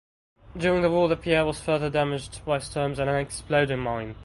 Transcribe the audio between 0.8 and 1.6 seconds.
the war the pier was